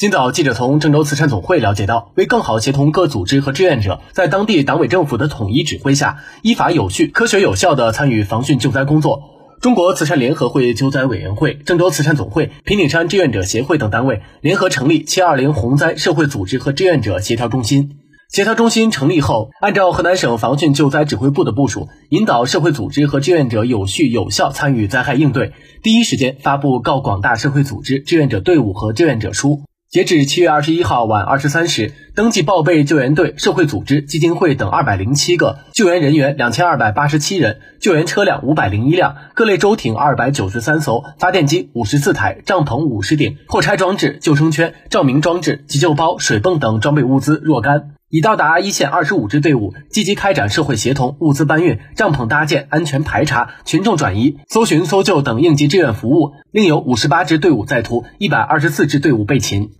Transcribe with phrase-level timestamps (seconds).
[0.00, 9.18] 今早，记者从郑州慈善总会了解到，为更好协同各组织和志愿者，在当地党委政府的统一指挥下，依法有序、科学有效地参与防汛救灾工作。
[9.60, 17.96] 中国慈善联合会救灾委员会、郑州慈善总会、平顶山志愿者协会等单位联合成立“七二零”洪灾社会组织和志愿者协调中心。
[18.28, 25.50] 协调中心成立后，按照河南省防汛救灾指挥部的部署，引导社会组织和志愿者有序有效参与灾害应对，
[25.82, 29.62] 第一时间发布告广大社会组织、志愿者队伍和志愿者书。
[29.90, 47.92] 截止七月二十一号晚二十三时，登记报备救援队、社会组织、基金会等二百零七个，救援人员两千二百八十七人，救援车辆五百零一辆，各类舟艇二百九十三艘，发电机五十四台，帐篷五十顶，破拆装置、救生圈、照明装置、急救包、水泵等装备物资若干。
[48.10, 56.32] 已到达一线二十五支队伍，积极开展社会协同、物资搬运、帐篷搭建、安全排查、群众转移、搜寻搜救等应急志愿服务。
[56.50, 59.72] 另有五十八支队伍在途，一百二十四支队伍备勤。